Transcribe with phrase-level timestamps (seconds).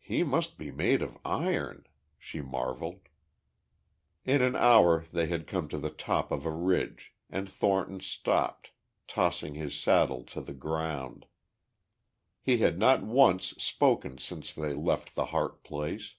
[0.00, 1.86] "He must be made of iron,"
[2.18, 3.08] she marvelled.
[4.24, 8.72] In an hour they had come to the top of a ridge, and Thornton stopped,
[9.06, 11.26] tossing his saddle to the ground.
[12.40, 16.16] He had not once spoken since they left the Harte place.